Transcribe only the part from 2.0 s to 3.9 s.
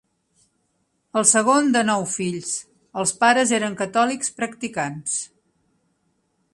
fills, els pares eren